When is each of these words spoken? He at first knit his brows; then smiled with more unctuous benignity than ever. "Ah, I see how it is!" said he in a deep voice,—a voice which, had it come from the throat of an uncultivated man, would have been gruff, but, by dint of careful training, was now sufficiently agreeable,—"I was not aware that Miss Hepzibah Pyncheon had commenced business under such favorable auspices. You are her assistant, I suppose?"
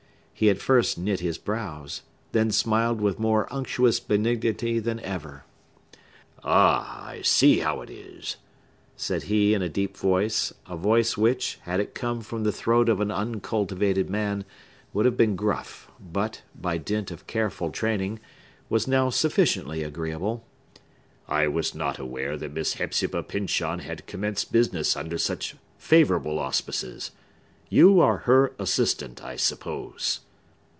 He 0.33 0.49
at 0.49 0.57
first 0.57 0.97
knit 0.97 1.19
his 1.19 1.37
brows; 1.37 2.01
then 2.31 2.49
smiled 2.49 2.99
with 2.99 3.19
more 3.19 3.47
unctuous 3.53 3.99
benignity 3.99 4.79
than 4.79 4.99
ever. 5.01 5.43
"Ah, 6.43 7.05
I 7.05 7.21
see 7.21 7.59
how 7.59 7.81
it 7.81 7.91
is!" 7.91 8.37
said 8.97 9.23
he 9.29 9.53
in 9.53 9.61
a 9.61 9.69
deep 9.69 9.95
voice,—a 9.95 10.75
voice 10.77 11.15
which, 11.15 11.59
had 11.61 11.79
it 11.79 11.93
come 11.93 12.21
from 12.21 12.43
the 12.43 12.51
throat 12.51 12.89
of 12.89 12.99
an 12.99 13.11
uncultivated 13.11 14.09
man, 14.09 14.43
would 14.93 15.05
have 15.05 15.15
been 15.15 15.35
gruff, 15.35 15.91
but, 15.99 16.41
by 16.59 16.75
dint 16.75 17.11
of 17.11 17.27
careful 17.27 17.69
training, 17.69 18.19
was 18.67 18.87
now 18.87 19.11
sufficiently 19.11 19.83
agreeable,—"I 19.83 21.47
was 21.49 21.75
not 21.75 21.99
aware 21.99 22.35
that 22.37 22.51
Miss 22.53 22.73
Hepzibah 22.79 23.21
Pyncheon 23.21 23.77
had 23.77 24.07
commenced 24.07 24.51
business 24.51 24.97
under 24.97 25.19
such 25.19 25.55
favorable 25.77 26.39
auspices. 26.39 27.11
You 27.69 27.99
are 27.99 28.17
her 28.25 28.53
assistant, 28.57 29.23
I 29.23 29.35
suppose?" 29.35 30.21